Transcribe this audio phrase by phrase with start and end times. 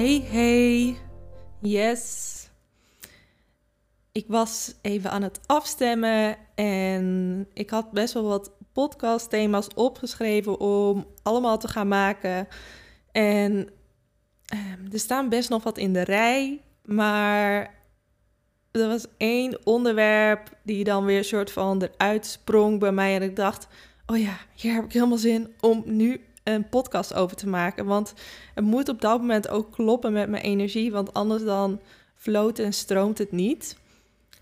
[0.00, 0.96] Hey, hey.
[1.60, 2.48] Yes.
[4.12, 11.06] Ik was even aan het afstemmen en ik had best wel wat podcastthema's opgeschreven om
[11.22, 12.48] allemaal te gaan maken.
[13.12, 13.68] En
[14.46, 17.74] ehm, er staan best nog wat in de rij, maar
[18.70, 23.14] er was één onderwerp die dan weer een soort van eruit sprong bij mij.
[23.14, 23.66] En ik dacht,
[24.06, 27.86] oh ja, hier heb ik helemaal zin om nu een podcast over te maken.
[27.86, 28.14] Want
[28.54, 31.80] het moet op dat moment ook kloppen met mijn energie, want anders dan
[32.14, 33.76] floot en stroomt het niet.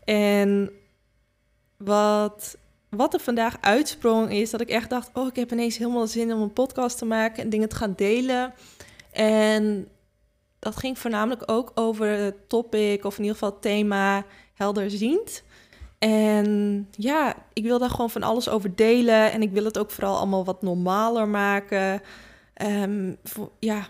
[0.05, 0.71] En
[1.77, 2.57] wat,
[2.89, 6.33] wat er vandaag uitsprong is dat ik echt dacht, oh, ik heb ineens helemaal zin
[6.33, 8.55] om een podcast te maken en dingen te gaan delen.
[9.13, 9.89] En
[10.59, 15.43] dat ging voornamelijk ook over het topic, of in ieder geval het thema helderziend.
[15.99, 19.33] En ja, ik wil daar gewoon van alles over delen.
[19.33, 22.03] En ik wil het ook vooral allemaal wat normaler maken.
[22.63, 23.17] Um,
[23.59, 23.89] ja,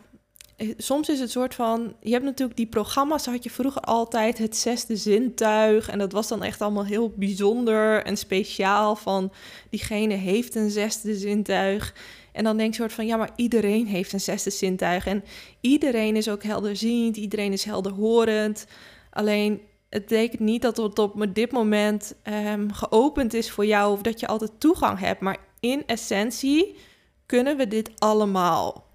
[0.56, 1.94] eh, soms is het soort van.
[2.00, 5.88] Je hebt natuurlijk die programma's, had je vroeger altijd het zesde zintuig.
[5.88, 8.96] En dat was dan echt allemaal heel bijzonder en speciaal.
[8.96, 9.32] Van
[9.70, 11.94] diegene heeft een zesde zintuig.
[12.32, 15.06] En dan denk je soort van, ja, maar iedereen heeft een zesde zintuig.
[15.06, 15.24] En
[15.60, 18.66] iedereen is ook helderziend, iedereen is helderhorend.
[19.10, 22.14] Alleen het betekent niet dat het op dit moment
[22.46, 25.20] um, geopend is voor jou of dat je altijd toegang hebt.
[25.20, 26.76] Maar in essentie
[27.26, 28.86] kunnen we dit allemaal.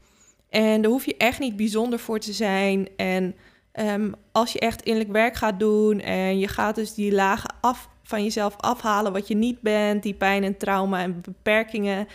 [0.50, 2.88] En daar hoef je echt niet bijzonder voor te zijn.
[2.96, 3.36] En
[3.74, 7.90] um, als je echt innerlijk werk gaat doen en je gaat dus die lagen af
[8.04, 12.08] van jezelf afhalen wat je niet bent, die pijn en trauma en beperkingen.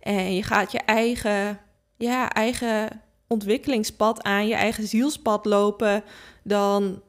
[0.00, 1.58] En je gaat je eigen,
[1.96, 6.04] ja, eigen ontwikkelingspad aan, je eigen zielspad lopen,
[6.42, 7.02] dan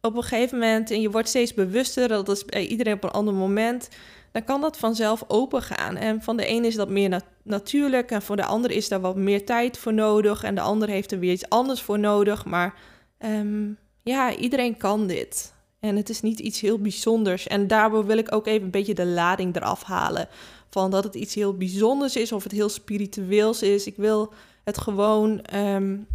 [0.00, 3.10] op een gegeven moment, en je wordt steeds bewuster, dat is bij iedereen op een
[3.10, 3.88] ander moment,
[4.32, 5.96] dan kan dat vanzelf open gaan.
[5.96, 9.16] En van de ene is dat meer natuurlijk en voor de ander is daar wat
[9.16, 12.44] meer tijd voor nodig en de ander heeft er weer iets anders voor nodig.
[12.44, 12.74] Maar
[13.18, 15.54] um, ja, iedereen kan dit.
[15.80, 17.46] En het is niet iets heel bijzonders.
[17.46, 20.28] En daardoor wil ik ook even een beetje de lading eraf halen.
[20.70, 23.86] Van dat het iets heel bijzonders is of het heel spiritueels is.
[23.86, 24.32] Ik wil
[24.64, 26.06] het gewoon um,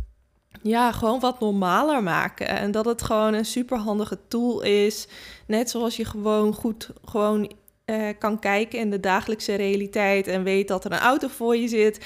[0.62, 2.47] ja, gewoon wat normaler maken.
[2.47, 5.08] En dat het gewoon een superhandige tool is.
[5.47, 7.52] Net zoals je gewoon goed gewoon,
[7.86, 11.68] uh, kan kijken in de dagelijkse realiteit en weet dat er een auto voor je
[11.68, 12.06] zit.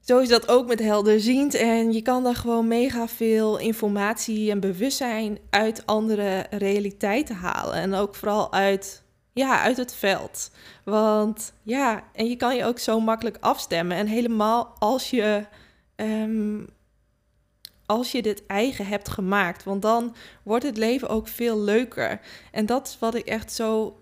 [0.00, 1.54] Zo is dat ook met helderziend.
[1.54, 7.74] En je kan daar gewoon mega veel informatie en bewustzijn uit andere realiteiten halen.
[7.74, 9.02] En ook vooral uit,
[9.32, 10.50] ja, uit het veld.
[10.84, 13.96] Want ja, en je kan je ook zo makkelijk afstemmen.
[13.96, 15.44] En helemaal als je.
[15.96, 16.66] Um,
[17.90, 19.64] als je dit eigen hebt gemaakt.
[19.64, 22.20] Want dan wordt het leven ook veel leuker.
[22.52, 24.00] En dat is wat ik echt zo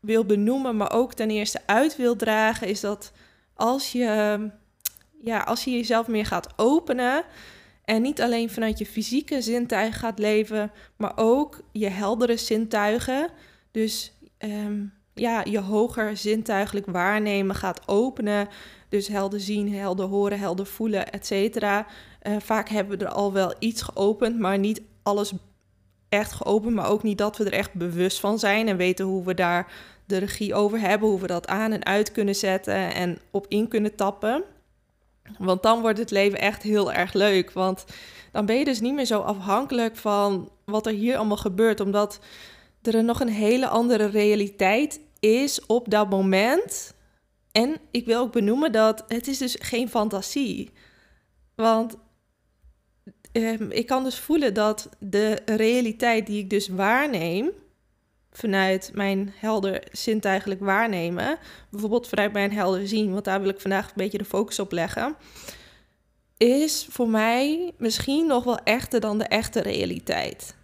[0.00, 3.12] wil benoemen, maar ook ten eerste uit wil dragen, is dat
[3.54, 4.50] als je,
[5.22, 7.24] ja, als je jezelf meer gaat openen
[7.84, 13.28] en niet alleen vanuit je fysieke zintuigen gaat leven, maar ook je heldere zintuigen,
[13.70, 18.48] dus um, ja, je hoger zintuigelijk waarnemen gaat openen,
[18.88, 21.86] dus helder zien, helder horen, helder voelen, et cetera.
[22.26, 25.32] Uh, vaak hebben we er al wel iets geopend, maar niet alles
[26.08, 26.74] echt geopend.
[26.74, 29.72] Maar ook niet dat we er echt bewust van zijn en weten hoe we daar
[30.06, 31.08] de regie over hebben.
[31.08, 34.44] Hoe we dat aan en uit kunnen zetten en op in kunnen tappen.
[35.38, 37.52] Want dan wordt het leven echt heel erg leuk.
[37.52, 37.84] Want
[38.32, 41.80] dan ben je dus niet meer zo afhankelijk van wat er hier allemaal gebeurt.
[41.80, 42.18] Omdat
[42.82, 46.94] er nog een hele andere realiteit is op dat moment.
[47.52, 50.70] En ik wil ook benoemen dat het is dus geen fantasie.
[51.54, 51.96] Want
[53.36, 57.50] um, ik kan dus voelen dat de realiteit die ik dus waarneem,
[58.30, 61.38] vanuit mijn helder zintuigelijk waarnemen,
[61.70, 64.72] bijvoorbeeld vanuit mijn helder zien, want daar wil ik vandaag een beetje de focus op
[64.72, 65.16] leggen,
[66.36, 70.56] is voor mij misschien nog wel echter dan de echte realiteit.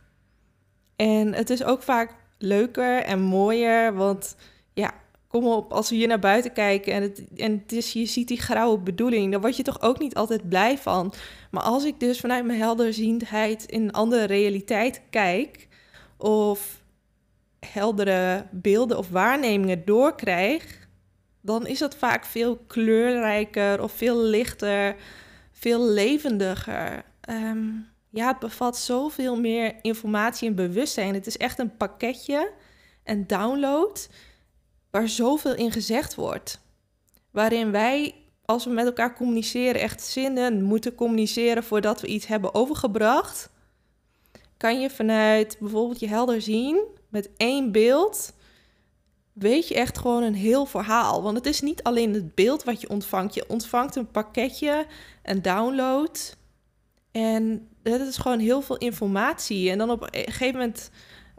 [0.97, 4.37] En het is ook vaak leuker en mooier, want
[4.73, 4.95] ja,
[5.31, 8.29] kom op, als we hier naar buiten kijken en, het, en het is, je ziet
[8.29, 11.13] die grauwe bedoeling, dan word je toch ook niet altijd blij van.
[11.51, 15.69] Maar als ik dus vanuit mijn helderziendheid in een andere realiteit kijk,
[16.17, 16.83] of
[17.61, 20.89] heldere beelden of waarnemingen doorkrijg,
[21.41, 24.97] dan is het vaak veel kleurrijker of veel lichter,
[25.53, 27.05] veel levendiger.
[27.21, 27.69] Ehm,
[28.09, 31.15] ja, het bevat zoveel meer informatie en bewustzijn.
[31.15, 32.51] Het is echt een pakketje,
[33.05, 34.09] een download,
[34.91, 36.61] waar zoveel in gezegd wordt.
[37.31, 38.15] Waarin wij,
[38.45, 43.51] als we met elkaar communiceren, echt zinnen moeten communiceren voordat we iets hebben overgebracht.
[44.57, 48.33] Kan je vanuit bijvoorbeeld je helder zien met één beeld
[49.41, 51.23] weet je echt gewoon een heel verhaal.
[51.23, 53.35] Want het is niet alleen het beeld wat je ontvangt.
[53.35, 54.87] Je ontvangt een pakketje,
[55.23, 56.37] een download.
[57.11, 59.71] En dat is gewoon heel veel informatie.
[59.71, 60.91] En dan op een gegeven moment,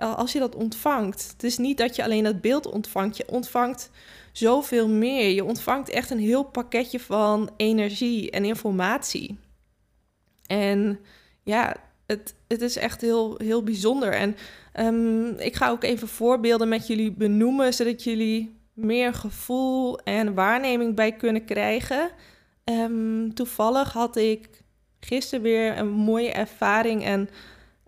[0.02, 3.18] als je dat ontvangt, het is niet dat je alleen het beeld ontvangt.
[3.18, 3.90] Je ontvangt
[4.32, 5.30] zoveel meer.
[5.30, 9.38] Je ontvangt echt een heel pakketje van energie en informatie.
[10.48, 11.00] En
[11.44, 11.76] ja,
[12.06, 14.14] het, het is echt heel, heel bijzonder.
[14.14, 14.36] En
[14.80, 20.96] um, ik ga ook even voorbeelden met jullie benoemen, zodat jullie meer gevoel en waarneming
[20.96, 22.10] bij kunnen krijgen.
[22.66, 24.50] Um, toevallig had ik
[25.00, 27.30] gisteren weer een mooie ervaring en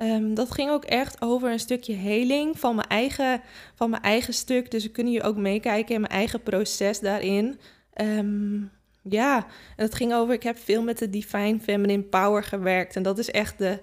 [0.04, 3.42] um, dat ging ook echt over een stukje heling van mijn eigen,
[3.76, 4.72] van mijn eigen stuk.
[4.72, 7.60] Dus we kunnen hier ook meekijken in mijn eigen proces daarin.
[8.02, 8.72] Um,
[9.10, 9.38] ja,
[9.76, 12.96] en het ging over, ik heb veel met de Divine Feminine Power gewerkt.
[12.96, 13.80] En dat is echt de,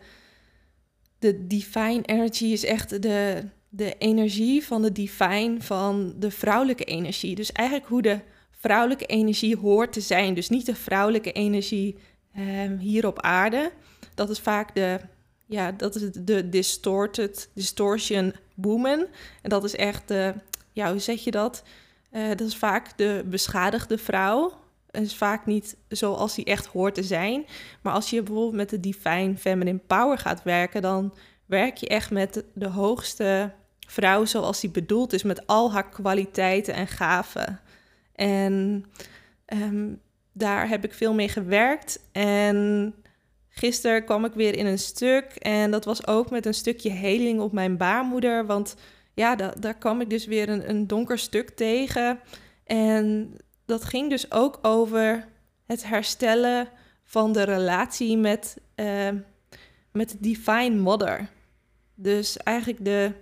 [1.18, 7.34] de divine energy is echt de, de energie van de divine, van de vrouwelijke energie.
[7.34, 8.18] Dus eigenlijk hoe de
[8.50, 10.34] vrouwelijke energie hoort te zijn.
[10.34, 11.96] Dus niet de vrouwelijke energie
[12.38, 13.72] um, hier op aarde.
[14.14, 15.00] Dat is vaak de,
[15.50, 19.06] ja, dat is de distorted, distortion woman.
[19.42, 20.34] En dat is echt de,
[20.72, 21.62] ja, hoe zeg je dat?
[22.12, 24.52] Uh, dat is vaak de beschadigde vrouw.
[24.90, 27.46] Het is vaak niet zoals die echt hoort te zijn.
[27.82, 31.14] Maar als je bijvoorbeeld met de Divine Feminine Power gaat werken, dan
[31.46, 33.52] werk je echt met de hoogste
[33.86, 37.60] vrouw zoals die bedoeld is, met al haar kwaliteiten en gaven.
[38.14, 38.84] En
[39.44, 39.88] ehm,
[40.32, 42.00] daar heb ik veel mee gewerkt.
[42.12, 42.94] En
[43.60, 45.24] gisteren kwam ik weer in een stuk.
[45.24, 48.46] En dat was ook met een stukje heling op mijn baarmoeder.
[48.46, 48.76] Want
[49.14, 52.20] ja, daar kwam ik dus weer een, een donker stuk tegen.
[52.64, 53.34] En
[53.66, 55.28] dat ging dus ook over
[55.66, 56.68] het herstellen
[57.04, 59.08] van de relatie met, uh,
[59.92, 61.28] met de Divine Mother.
[61.94, 63.12] Dus eigenlijk de,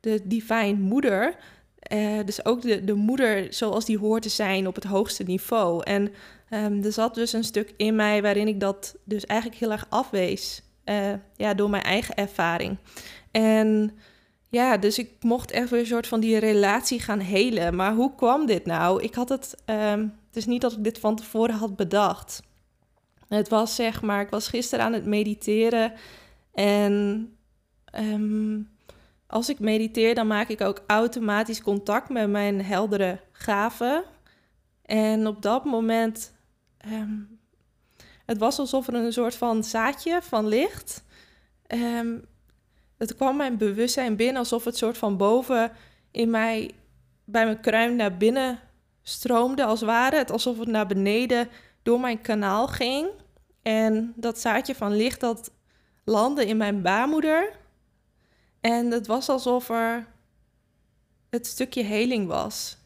[0.00, 1.36] de Divine Moeder.
[1.92, 5.82] Uh, dus ook de, de moeder zoals die hoort te zijn op het hoogste niveau.
[5.84, 6.12] En
[6.50, 9.86] um, er zat dus een stuk in mij waarin ik dat dus eigenlijk heel erg
[9.88, 10.62] afwees.
[10.84, 12.76] Uh, ja, door mijn eigen ervaring.
[13.30, 13.98] En
[14.48, 17.76] ja, dus ik mocht echt weer een soort van die relatie gaan helen.
[17.76, 19.02] Maar hoe kwam dit nou?
[19.02, 22.42] Ik had het, um, het is niet dat ik dit van tevoren had bedacht.
[23.28, 25.92] Het was zeg maar, ik was gisteren aan het mediteren
[26.54, 27.28] en
[27.98, 28.68] um,
[29.30, 34.04] als ik mediteer, dan maak ik ook automatisch contact met mijn heldere gaven.
[34.82, 36.34] En op dat moment,
[36.86, 37.38] um,
[38.26, 41.04] het was alsof er een soort van zaadje van licht
[41.74, 42.24] um,
[42.98, 45.72] het kwam mijn bewustzijn binnen alsof het soort van boven
[46.10, 46.70] in mij,
[47.24, 48.58] bij mijn kruin naar binnen
[49.02, 50.16] stroomde, als ware.
[50.16, 51.48] Het alsof het naar beneden
[51.82, 53.08] door mijn kanaal ging.
[53.62, 55.50] En dat zaadje van licht dat
[56.04, 57.52] landde in mijn baarmoeder.
[58.60, 60.06] En het was alsof er
[61.30, 62.78] het stukje heling was.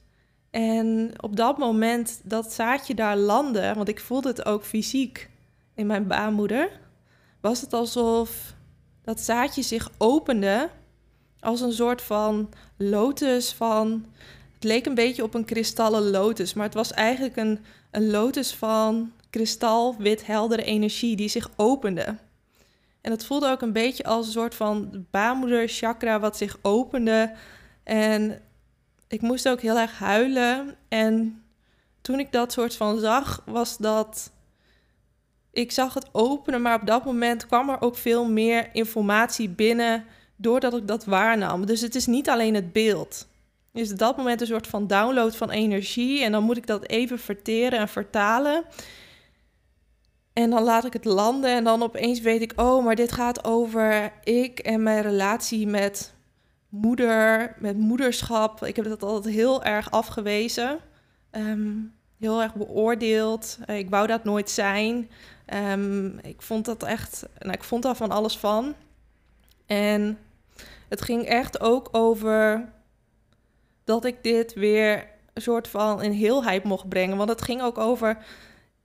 [0.51, 5.31] En op dat moment dat zaadje daar landde, want ik voelde het ook fysiek
[5.75, 6.81] in mijn baarmoeder,
[7.41, 8.55] was het alsof
[9.03, 10.71] dat zaadje zich opende
[11.41, 14.07] als een soort van lotus van...
[14.55, 18.55] Het leek een beetje op een kristallen lotus, maar het was eigenlijk een, een lotus
[18.55, 22.17] van kristal, wit, heldere energie die zich opende.
[23.05, 27.33] En het voelde ook een beetje als een soort van baarmoeder chakra wat zich opende.
[27.83, 28.41] En
[29.09, 30.77] ik moest ook heel erg huilen.
[30.89, 31.43] En
[32.01, 34.33] toen ik dat soort van zag, was dat
[35.53, 40.05] ik zag het openen, maar op dat moment kwam er ook veel meer informatie binnen
[40.37, 41.67] doordat ik dat waarnam.
[41.67, 43.29] Dus het is niet alleen het beeld.
[43.73, 47.19] Is dat moment een soort van download van energie en dan moet ik dat even
[47.19, 48.65] verteren en vertalen.
[50.35, 53.45] En dan laat ik het landen en dan opeens weet ik, oh, maar dit gaat
[53.45, 56.15] over ik en mijn relatie met
[56.69, 58.65] moeder, met moederschap.
[58.65, 60.79] Ik heb dat altijd heel erg afgewezen,
[61.31, 61.73] ehm,
[62.19, 63.59] heel erg beoordeeld.
[63.67, 65.11] Ik wou dat nooit zijn.
[65.55, 68.75] Um, ik vond dat echt, nou, ik vond daar van alles van.
[69.67, 70.19] En
[70.89, 72.69] het ging echt ook over
[73.85, 77.17] dat ik dit weer een soort van in heelheid mocht brengen.
[77.17, 78.19] Want het ging ook over,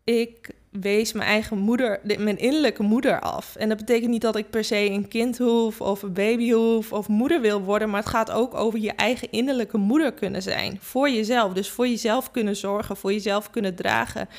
[0.03, 3.55] ik wees mijn eigen moeder, mijn innerlijke moeder af.
[3.55, 6.93] En dat betekent niet dat ik per se een kind hoef of een baby hoef
[6.93, 10.77] of moeder wil worden, maar het gaat ook over je eigen innerlijke moeder kunnen zijn.
[10.81, 11.53] Voor jezelf.
[11.53, 14.29] Dus voor jezelf kunnen zorgen, voor jezelf kunnen dragen.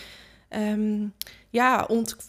[0.48, 1.06] Ehm,
[1.50, 1.88] ja,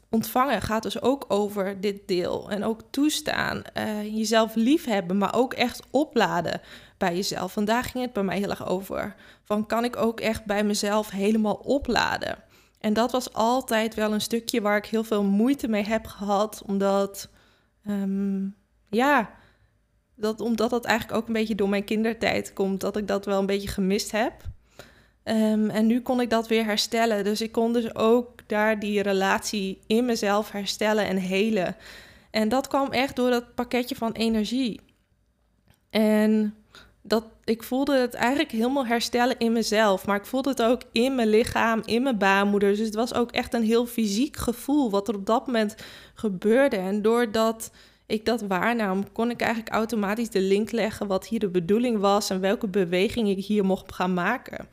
[0.09, 2.49] ontvangen gaat dus ook over dit deel.
[2.49, 6.61] En ook toestaan, uh, jezelf liefhebben, maar ook echt opladen
[6.97, 7.51] bij jezelf.
[7.51, 9.15] Vandaag ging het bij mij heel erg over.
[9.43, 12.37] Van kan ik ook echt bij mezelf helemaal opladen?
[12.81, 16.63] En dat was altijd wel een stukje waar ik heel veel moeite mee heb gehad,
[16.65, 17.29] omdat,
[17.85, 18.47] ehm,
[18.89, 19.31] ja,
[20.15, 23.39] dat, omdat dat eigenlijk ook een beetje door mijn kindertijd komt, dat ik dat wel
[23.39, 24.33] een beetje gemist heb.
[25.23, 27.23] Ehm, en nu kon ik dat weer herstellen.
[27.23, 31.75] Dus ik kon dus ook daar die relatie in mezelf herstellen en helen.
[32.31, 34.79] En dat kwam echt door dat pakketje van energie.
[35.89, 36.55] En
[37.01, 40.05] dat ik voelde het eigenlijk helemaal herstellen in mezelf.
[40.05, 42.69] Maar ik voelde het ook in mijn lichaam, in mijn baarmoeder.
[42.69, 45.75] Dus het was ook echt een heel fysiek gevoel wat er op dat moment
[46.13, 46.75] gebeurde.
[46.75, 47.71] En doordat
[48.05, 52.29] ik dat waarnam, kon ik eigenlijk automatisch de link leggen wat hier de bedoeling was
[52.29, 54.67] en welke beweging ik hier mocht gaan maken.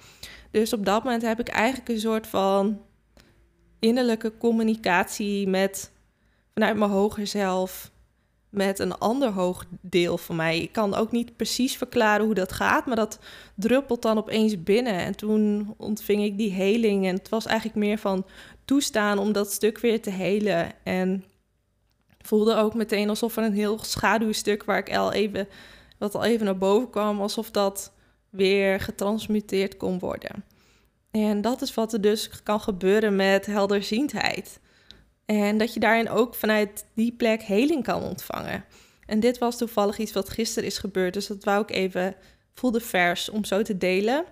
[0.51, 2.81] Dus op dat moment heb ik eigenlijk een soort van
[3.79, 5.93] innerlijke communicatie met
[6.55, 7.91] vanuit mijn hoger zelf
[8.51, 10.59] met een ander hoog deel van mij.
[10.59, 13.19] Ik kan ook niet precies verklaren hoe dat gaat, maar dat
[13.55, 14.99] druppelt dan opeens binnen.
[14.99, 18.27] En toen ontving ik die heling en het was eigenlijk meer van
[18.65, 20.73] toestaan om dat stuk weer te helen.
[20.83, 21.25] En
[22.19, 25.49] voelde ook meteen alsof er een heel schaduwstuk waar ik al even,
[25.99, 27.93] wat al even naar boven kwam, alsof dat
[28.31, 30.45] weer getransmuteerd kon worden.
[31.11, 34.61] En dat is wat er dus kan gebeuren met helderziendheid.
[35.37, 38.65] En dat je daarin ook vanuit die plek heling kan ontvangen.
[39.07, 41.15] En dit was toevallig iets wat gisteren is gebeurd.
[41.15, 42.15] Dus dat wou ik even,
[42.55, 44.25] voelde vers om zo te delen.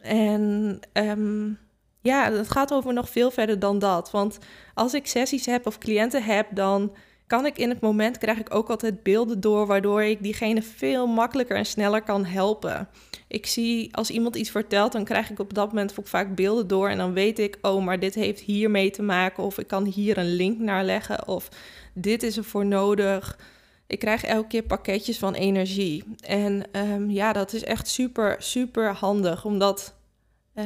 [0.00, 1.58] En um,
[2.00, 4.10] ja, het gaat over nog veel verder dan dat.
[4.10, 4.38] Want
[4.74, 6.94] als ik sessies heb of cliënten heb, dan
[7.30, 11.06] kan ik in het moment krijg ik ook altijd beelden door, waardoor ik diegene veel
[11.06, 12.88] makkelijker en sneller kan helpen.
[13.28, 16.66] Ik zie als iemand iets vertelt, dan krijg ik op dat moment ook vaak beelden
[16.66, 19.84] door en dan weet ik, oh, maar dit heeft hiermee te maken of ik kan
[19.84, 21.48] hier een link naar leggen of
[21.94, 23.38] dit is er voor nodig.
[23.86, 26.04] Ik krijg elke keer pakketjes van energie.
[26.20, 29.94] En um, ja, dat is echt super, super handig, omdat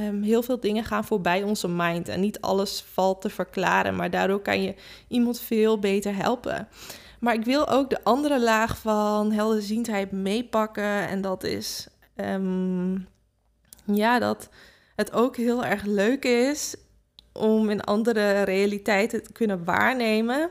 [0.02, 4.10] um, heel veel dingen gaan voorbij onze mind en niet alles valt te verklaren, maar
[4.10, 4.74] daardoor kan je
[5.08, 6.68] iemand veel beter helpen.
[7.20, 13.08] Maar ik wil ook de andere laag van helderziendheid meepakken en dat is um,
[13.84, 14.48] ja, dat
[14.96, 16.76] het ook heel erg leuk is
[17.32, 20.50] om in andere realiteiten te kunnen waarnemen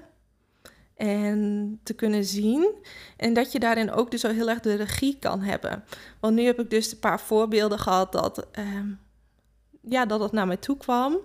[0.96, 2.76] en te kunnen zien.
[3.18, 5.84] En dat je daarin ook dus zo heel erg de regie kan hebben.
[6.20, 9.00] Want nu heb ik dus een paar voorbeelden gehad dat, um,
[9.90, 11.18] ja, dat het naar mij toe kwam.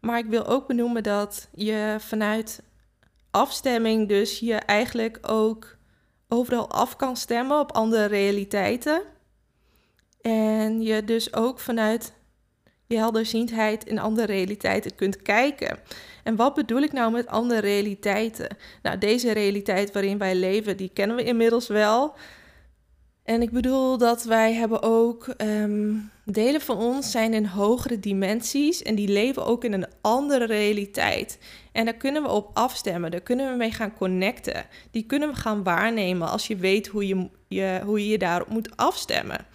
[0.00, 2.62] Maar ik wil ook benoemen dat je vanuit
[3.30, 5.76] afstemming dus je eigenlijk ook
[6.28, 9.02] overal af kan stemmen op andere realiteiten.
[10.20, 12.12] En je dus ook vanuit
[12.86, 15.78] je helderziendheid in andere realiteiten kunt kijken.
[16.22, 18.56] En wat bedoel ik nou met andere realiteiten?
[18.82, 22.14] Nou, deze realiteit waarin wij leven, die kennen we inmiddels wel.
[23.24, 28.82] En ik bedoel dat wij hebben ook um, delen van ons zijn in hogere dimensies
[28.82, 31.38] en die leven ook in een andere realiteit.
[31.72, 34.66] En daar kunnen we op afstemmen, daar kunnen we mee gaan connecten.
[34.90, 38.48] Die kunnen we gaan waarnemen als je weet hoe je je, hoe je, je daarop
[38.48, 39.46] moet afstemmen.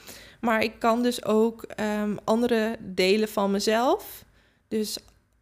[0.42, 1.66] Maar ik kan dus ook
[2.02, 4.26] um, andere delen van mezelf.
[4.68, 4.98] Dus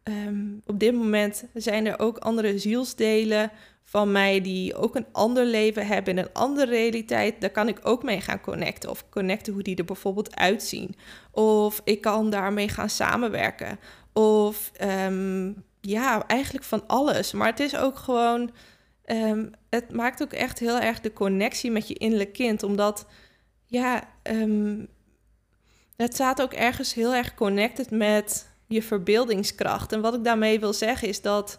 [0.08, 3.50] um, op dit moment zijn er ook andere zielsdelen
[3.84, 7.40] van mij die ook een ander leven hebben in een andere realiteit.
[7.40, 8.90] Daar kan ik ook mee gaan connecten.
[8.90, 10.94] Of connecten hoe die er bijvoorbeeld uitzien.
[11.30, 13.78] Of ik kan daarmee gaan samenwerken.
[14.12, 17.32] Of um, ja, eigenlijk van alles.
[17.32, 18.50] Maar het is ook gewoon.
[19.68, 22.62] het maakt ook echt heel erg de connectie met je innerlijk kind.
[22.62, 23.06] Omdat
[23.66, 24.08] ja,
[25.96, 29.92] het staat ook ergens heel erg connected met je verbeeldingskracht.
[29.92, 31.58] En wat ik daarmee wil zeggen is dat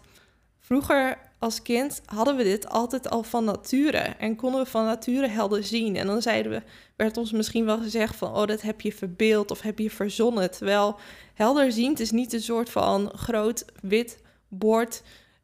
[0.59, 3.97] vroeger als kind hadden we dit altijd al van nature.
[3.97, 5.95] En konden we van nature helder zien.
[5.95, 6.61] En dan zeiden we,
[6.95, 10.51] werd ons misschien wel gezegd van, oh, dat heb je verbeeld of heb je verzonnen.
[10.51, 10.99] Terwijl
[11.33, 15.03] helderziend is niet een soort van groot wit bord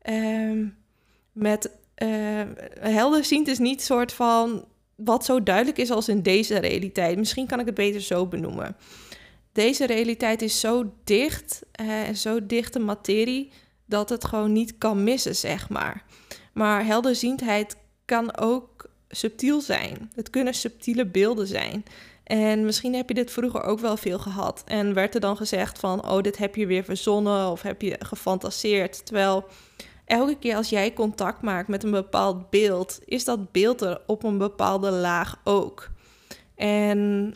[0.10, 0.78] um,
[1.32, 1.70] met...
[2.04, 2.42] Uh,
[2.80, 7.18] helderziend is niet soort van wat zo duidelijk is als in deze realiteit.
[7.18, 8.76] Misschien kan ik het beter zo benoemen.
[9.56, 13.52] Deze realiteit is zo dicht eh, en zo dichte materie
[13.86, 16.04] dat het gewoon niet kan missen, zeg maar.
[16.54, 20.12] Maar helderziendheid kan ook subtiel zijn.
[20.16, 21.84] Het kunnen subtiele beelden zijn.
[22.24, 24.64] En misschien heb je dit vroeger ook wel veel gehad.
[24.66, 27.96] En werd er dan gezegd van, oh, dit heb je weer verzonnen of heb je
[28.00, 29.06] gefantaseerd.
[29.06, 29.46] Terwijl
[30.06, 34.24] elke keer als jij contact maakt met een bepaald beeld, is dat beeld er op
[34.24, 35.90] een bepaalde laag ook.
[36.56, 37.34] En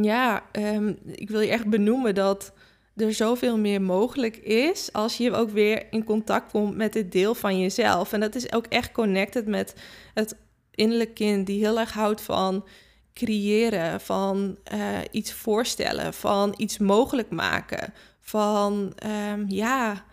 [0.00, 2.52] ja, ehm, ik wil je echt benoemen dat
[2.96, 7.34] er zoveel meer mogelijk is als je ook weer in contact komt met dit deel
[7.34, 8.12] van jezelf.
[8.12, 9.74] En dat is ook echt connected met
[10.14, 10.36] het
[10.70, 12.64] innerlijk kind die heel erg houdt van
[13.12, 18.92] creëren, van uh, iets voorstellen, van iets mogelijk maken, van
[19.30, 20.04] um, ja,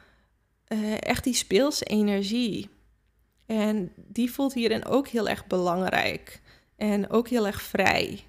[0.67, 2.69] uh, echt die speelse energie.
[3.45, 6.41] En die voelt hierin ook heel erg belangrijk
[6.75, 8.23] en ook heel erg vrij.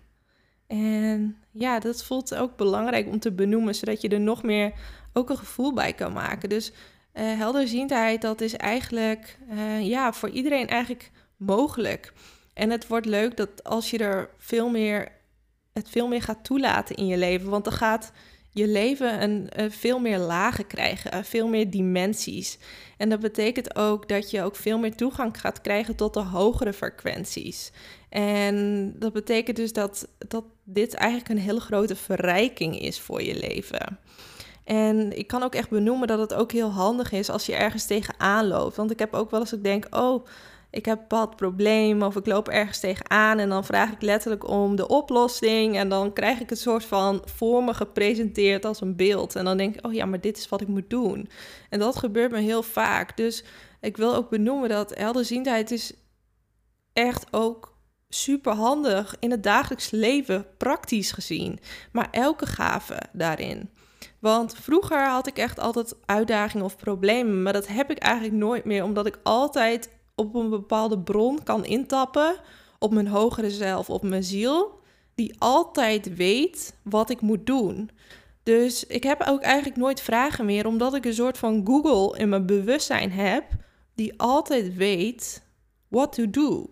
[0.72, 4.72] En ja, dat voelt ook belangrijk om te benoemen, zodat je er nog meer
[5.12, 6.48] ook een gevoel bij kan maken.
[6.48, 6.74] Dus uh,
[7.14, 12.12] helderziendheid, dat is eigenlijk uh, ja, voor iedereen eigenlijk mogelijk.
[12.54, 15.12] En het wordt leuk dat als je er veel meer,
[15.72, 18.12] het veel meer gaat toelaten in je leven, want dan gaat
[18.50, 22.58] je leven een, een veel meer lagen krijgen, veel meer dimensies.
[22.96, 26.72] En dat betekent ook dat je ook veel meer toegang gaat krijgen tot de hogere
[26.72, 27.72] frequenties.
[28.12, 33.38] En dat betekent dus dat, dat dit eigenlijk een hele grote verrijking is voor je
[33.38, 33.98] leven.
[34.64, 37.86] En ik kan ook echt benoemen dat het ook heel handig is als je ergens
[37.86, 38.76] tegenaan loopt.
[38.76, 40.26] Want ik heb ook wel eens, ik denk, oh,
[40.70, 44.76] ik heb bepaald probleem of ik loop ergens tegenaan en dan vraag ik letterlijk om
[44.76, 49.36] de oplossing en dan krijg ik het soort van voor me gepresenteerd als een beeld.
[49.36, 51.28] En dan denk ik, oh ja, maar dit is wat ik moet doen.
[51.70, 53.16] En dat gebeurt me heel vaak.
[53.16, 53.44] Dus
[53.80, 55.92] ik wil ook benoemen dat helderziendheid is
[56.92, 57.71] echt ook
[58.14, 61.58] super handig in het dagelijks leven, praktisch gezien.
[61.92, 63.70] Maar elke gave daarin.
[64.18, 68.64] Want vroeger had ik echt altijd uitdagingen of problemen, maar dat heb ik eigenlijk nooit
[68.64, 72.36] meer, omdat ik altijd op een bepaalde bron kan intappen,
[72.78, 74.80] op mijn hogere zelf, op mijn ziel,
[75.14, 77.90] die altijd weet wat ik moet doen.
[78.42, 82.28] Dus ik heb ook eigenlijk nooit vragen meer, omdat ik een soort van Google in
[82.28, 83.44] mijn bewustzijn heb,
[83.94, 85.42] die altijd weet
[85.88, 86.66] what to do.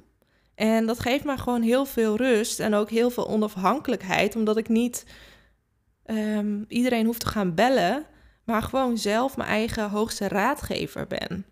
[0.61, 4.69] En dat geeft me gewoon heel veel rust en ook heel veel onafhankelijkheid, omdat ik
[4.69, 5.07] niet
[6.07, 8.07] um, iedereen hoeft te gaan bellen,
[8.45, 11.47] maar gewoon zelf mijn eigen hoogste raadgever ben.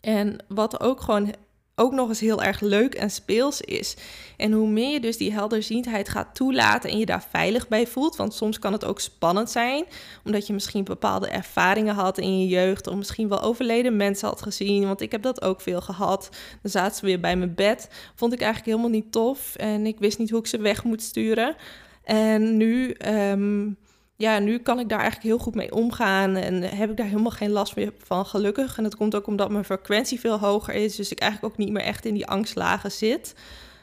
[0.00, 1.34] En wat ook gewoon
[1.78, 3.96] ook nog eens heel erg leuk en speels is.
[4.36, 8.16] En hoe meer je dus die helderziendheid gaat toelaten en je daar veilig bij voelt,
[8.16, 9.84] want soms kan het ook spannend zijn,
[10.24, 14.42] omdat je misschien bepaalde ervaringen had in je jeugd, of misschien wel overleden mensen had
[14.42, 16.28] gezien, want ik heb dat ook veel gehad.
[16.62, 19.98] Dan zaten ze weer bij mijn bed, vond ik eigenlijk helemaal niet tof en ik
[19.98, 21.56] wist niet hoe ik ze weg moet sturen.
[22.04, 23.76] En nu um,
[24.16, 27.30] ja, nu kan ik daar eigenlijk heel goed mee omgaan en heb ik daar helemaal
[27.30, 28.76] geen last meer van, gelukkig.
[28.76, 31.72] En dat komt ook omdat mijn frequentie veel hoger is, dus ik eigenlijk ook niet
[31.72, 33.34] meer echt in die angstlagen zit.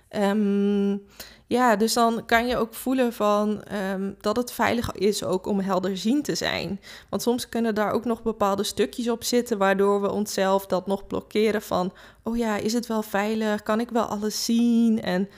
[0.09, 1.01] Um,
[1.47, 5.59] ja, dus dan kan je ook voelen van um, dat het veilig is ook om
[5.59, 6.79] helderzien te zijn.
[7.09, 11.07] Want soms kunnen daar ook nog bepaalde stukjes op zitten, waardoor we onszelf dat nog
[11.07, 11.93] blokkeren van,
[12.23, 13.63] oh ja, is het wel veilig?
[13.63, 15.01] Kan ik wel alles zien?
[15.01, 15.29] En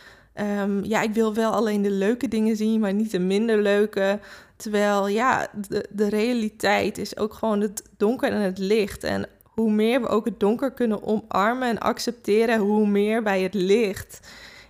[0.41, 4.19] um, ja, ik wil wel alleen de leuke dingen zien, maar niet de minder leuke.
[4.56, 9.04] Terwijl ja, de, de realiteit is ook gewoon het donker en het licht.
[9.04, 13.54] En hoe meer we ook het donker kunnen omarmen en accepteren, hoe meer wij het
[13.54, 14.19] licht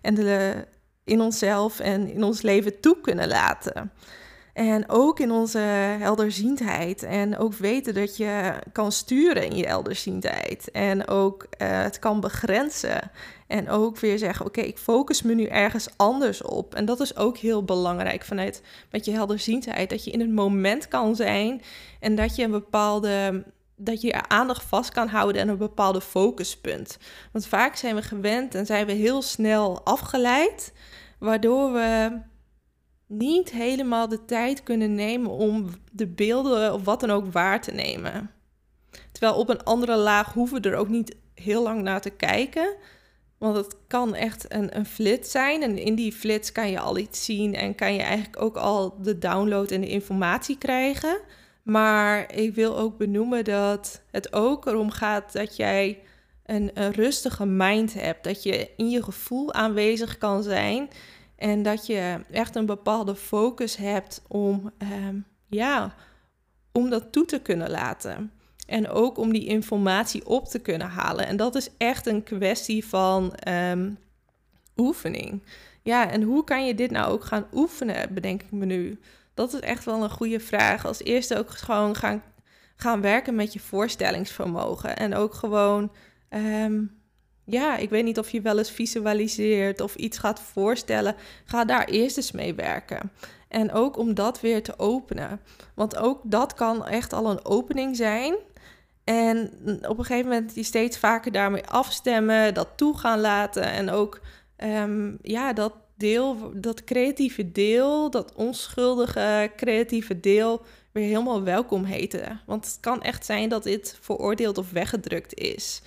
[0.02, 0.66] en de,
[1.04, 3.92] in onszelf en in ons leven toe kunnen laten.
[4.56, 5.58] En ook in onze
[6.00, 7.04] helderziendheid.
[7.04, 10.72] En ook weten dat je kan sturen in je helderziendheid.
[10.72, 13.12] En ook uh, het kan begrenzen.
[13.48, 16.76] En ook weer zeggen: Oké, ik focus me nu ergens anders op.
[16.76, 19.90] En dat is ook heel belangrijk vanuit met je helderziendheid.
[19.90, 21.62] Dat je in het moment kan zijn
[22.00, 23.44] en dat je een bepaalde.
[23.78, 26.98] Dat je je aandacht vast kan houden en een bepaalde focuspunt.
[27.32, 30.74] Want vaak zijn we gewend en zijn we heel snel afgeleid,
[31.20, 32.20] waardoor we
[33.08, 37.72] niet helemaal de tijd kunnen nemen om de beelden of wat dan ook waar te
[37.72, 38.32] nemen.
[39.12, 42.76] Terwijl op een andere laag hoeven we er ook niet heel lang naar te kijken.
[43.38, 45.64] Want het kan echt een, een flits zijn.
[45.64, 49.02] En in die flits kan je al iets zien en kan je eigenlijk ook al
[49.02, 51.20] de download en de informatie krijgen.
[51.64, 56.00] Maar ik wil ook benoemen dat het ook erom gaat dat jij
[56.46, 58.24] een, een rustige mind hebt.
[58.24, 60.90] Dat je in je gevoel aanwezig kan zijn.
[61.36, 65.96] En dat je echt een bepaalde focus hebt om, ehm, ja,
[66.72, 68.32] om dat toe te kunnen laten.
[68.68, 71.28] En ook om die informatie op te kunnen halen.
[71.28, 73.92] En dat is echt een kwestie van ehm,
[74.78, 75.44] oefening.
[75.82, 79.00] Ja, en hoe kan je dit nou ook gaan oefenen, bedenk ik me nu.
[79.34, 80.86] Dat is echt wel een goede vraag.
[80.86, 82.24] Als eerste ook gewoon gaan,
[82.76, 84.98] gaan werken met je voorstellingsvermogen.
[84.98, 85.92] En ook gewoon,
[86.30, 86.95] um,
[87.46, 91.16] ja, ik weet niet of je wel eens visualiseert of iets gaat voorstellen.
[91.46, 93.12] Ga daar eerst eens mee werken.
[93.48, 95.42] En ook om dat weer te openen.
[95.74, 98.36] Want ook dat kan echt al een opening zijn.
[99.04, 99.52] En
[99.88, 103.64] op een gegeven moment je steeds vaker daarmee afstemmen, dat toe gaan laten.
[103.64, 104.22] En ook
[104.58, 112.42] um, ja, dat deel, dat creatieve deel, dat onschuldige creatieve deel, weer helemaal welkom heten.
[112.46, 115.82] Want het kan echt zijn dat dit veroordeeld of weggedrukt is.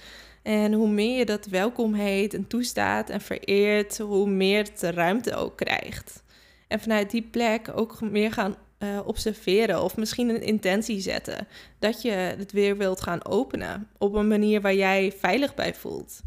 [0.49, 5.35] En hoe meer je dat welkom heet en toestaat en vereert, hoe meer het ruimte
[5.35, 6.23] ook krijgt.
[6.69, 11.47] En vanuit die plek ook meer gaan uh, observeren of misschien een intentie zetten.
[11.79, 16.21] Dat je het weer wilt gaan openen op een manier waar jij veilig bij voelt.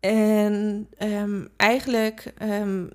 [0.00, 2.90] En um, eigenlijk, um,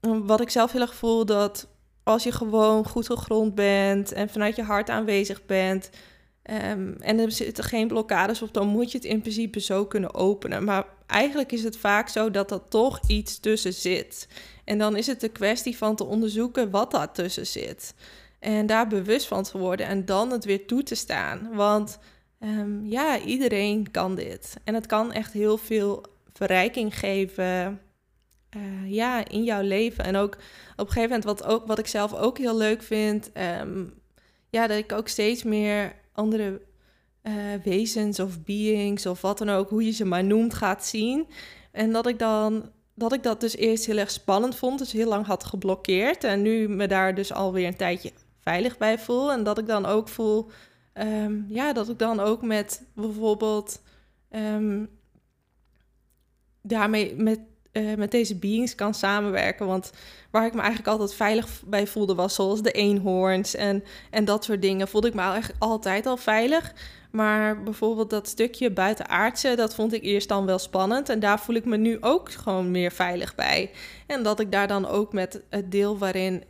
[0.00, 1.68] wat ik zelf heel erg voel, dat
[2.02, 5.90] als je gewoon goed gegrond bent en vanuit je hart aanwezig bent.
[6.50, 10.14] Um, en er zitten geen blokkades op, dan moet je het in principe zo kunnen
[10.14, 10.64] openen.
[10.64, 14.28] Maar eigenlijk is het vaak zo dat er toch iets tussen zit.
[14.64, 17.94] En dan is het de kwestie van te onderzoeken wat daar tussen zit.
[18.38, 21.54] En daar bewust van te worden en dan het weer toe te staan.
[21.54, 21.98] Want
[22.40, 24.54] um, ja, iedereen kan dit.
[24.64, 27.80] En het kan echt heel veel verrijking geven
[28.56, 30.04] uh, ja, in jouw leven.
[30.04, 30.34] En ook
[30.76, 33.30] op een gegeven moment, wat, ook, wat ik zelf ook heel leuk vind,
[33.60, 33.94] um,
[34.50, 36.60] ja, dat ik ook steeds meer andere
[37.22, 41.26] uh, wezens of beings of wat dan ook, hoe je ze maar noemt, gaat zien.
[41.72, 45.08] En dat ik dan dat ik dat dus eerst heel erg spannend vond, dus heel
[45.08, 46.24] lang had geblokkeerd.
[46.24, 49.32] En nu me daar dus alweer een tijdje veilig bij voel.
[49.32, 50.50] En dat ik dan ook voel,
[50.94, 53.82] um, ja, dat ik dan ook met bijvoorbeeld
[54.30, 54.88] um,
[56.62, 57.40] daarmee met,
[57.76, 59.66] uh, met deze beings kan samenwerken.
[59.66, 59.92] Want
[60.30, 64.44] waar ik me eigenlijk altijd veilig bij voelde was zoals de eenhoorns en, en dat
[64.44, 66.72] soort dingen, voelde ik me eigenlijk altijd al veilig.
[67.10, 71.08] Maar bijvoorbeeld dat stukje buitenaardse, dat vond ik eerst dan wel spannend.
[71.08, 73.70] En daar voel ik me nu ook gewoon meer veilig bij.
[74.06, 76.44] En dat ik daar dan ook met het deel waarin,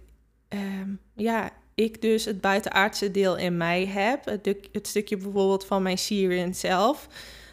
[0.49, 4.25] ehm, ja, ik dus het buitenaardse deel in mij heb.
[4.25, 7.09] Het, het stukje bijvoorbeeld van mijn Syrian zelf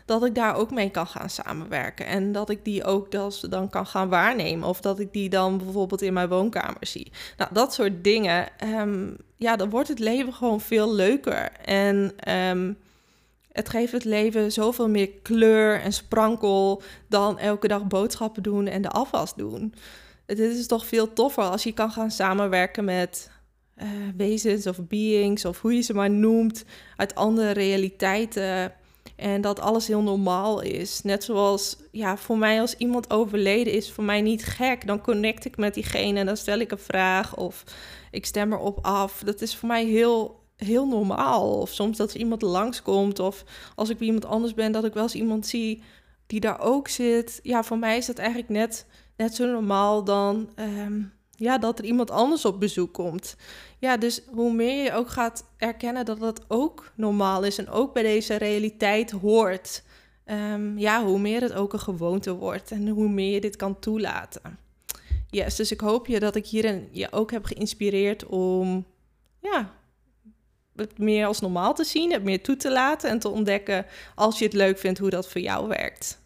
[0.06, 2.06] dat ik daar ook mee kan gaan samenwerken.
[2.06, 3.12] En dat ik die ook
[3.50, 4.68] dan kan gaan waarnemen.
[4.68, 7.12] Of dat ik die dan bijvoorbeeld in mijn woonkamer zie.
[7.38, 8.48] Nou, dat soort dingen.
[8.64, 11.52] Um, ja, dan wordt het leven gewoon veel leuker.
[11.66, 12.78] En um,
[13.52, 18.82] het geeft het leven zoveel meer kleur en sprankel dan elke dag boodschappen doen en
[18.82, 19.74] de afwas doen.
[20.26, 23.32] Het is toch veel toffer als je kan gaan samenwerken met
[23.78, 23.88] uh,
[24.18, 28.74] wezens of beings of hoe je ze maar noemt uit andere realiteiten.
[29.24, 31.02] En dat alles heel normaal is.
[31.02, 34.88] Net zoals, ja, voor mij als iemand overleden is, voor mij niet gek.
[34.88, 37.64] Dan connect ik met diegene en dan stel ik een vraag of
[38.12, 39.22] ik stem erop af.
[39.26, 41.60] Dat is voor mij heel heel normaal.
[41.60, 43.20] Of soms dat er iemand langskomt.
[43.20, 43.44] Of
[43.76, 45.84] als ik bij iemand anders ben, dat ik wel eens iemand zie
[46.28, 47.40] die daar ook zit.
[47.44, 48.86] Ja, voor mij is dat eigenlijk net,
[49.18, 51.02] net zo normaal dan ehm,
[51.36, 53.36] ja, dat er iemand anders op bezoek komt.
[53.80, 57.94] Ja, dus hoe meer je ook gaat erkennen dat dat ook normaal is en ook
[57.94, 59.84] bij deze realiteit hoort.
[60.26, 63.80] Um, ja, hoe meer het ook een gewoonte wordt en hoe meer je dit kan
[63.80, 64.58] toelaten.
[65.30, 68.86] Yes, dus ik hoop je dat ik hierin je ook heb geïnspireerd om
[69.40, 69.74] ja,
[70.76, 74.40] het meer als normaal te zien, het meer toe te laten en te ontdekken als
[74.40, 76.22] je het leuk vindt hoe dat voor jou werkt.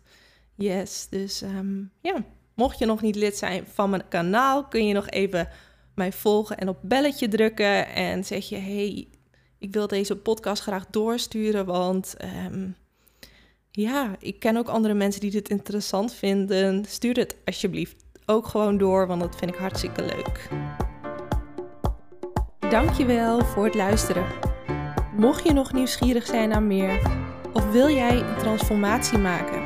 [0.55, 2.25] Yes, dus ehm, ja,
[2.57, 5.49] mocht je nog niet lid zijn van mijn kanaal, kun je nog even
[5.95, 9.07] mij volgen en op belletje drukken en zeg je hey,
[9.57, 12.15] ik wil deze podcast graag doorsturen, want
[12.51, 12.75] um,
[13.71, 16.85] ja, ik ken ook andere mensen die dit interessant vinden.
[16.85, 20.49] Stuur het alsjeblieft ook gewoon door, want dat vind ik hartstikke leuk.
[22.69, 24.25] Dankjewel voor het luisteren.
[25.15, 27.01] Mocht je nog nieuwsgierig zijn naar meer
[27.53, 29.63] of wil jij een transformatie maken,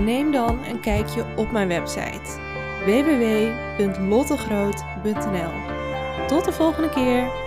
[0.00, 2.42] neem dan een kijkje op mijn website
[2.84, 5.52] www.lottegroot.nl.
[6.26, 7.43] Tot de volgende keer.